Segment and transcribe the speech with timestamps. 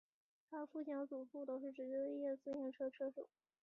[0.49, 3.29] 他的父亲和祖父都是职业自行车车手。